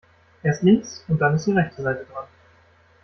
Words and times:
Erst 0.41 0.63
links 0.63 1.05
und 1.07 1.19
dann 1.19 1.35
ist 1.35 1.45
die 1.45 1.51
rechte 1.51 1.83
Seite 1.83 2.07
dran. 2.11 2.25